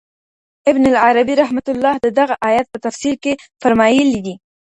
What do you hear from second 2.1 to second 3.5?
دغه آيت په تفسير کي